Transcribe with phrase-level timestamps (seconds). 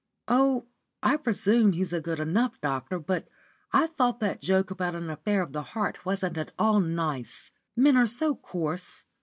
[0.27, 0.65] "Oh,
[1.03, 3.27] I presume he's a good enough doctor, but
[3.71, 7.51] I thought that joke about an affair of the heart wasn't at all nice.
[7.75, 9.05] Men are so coarse."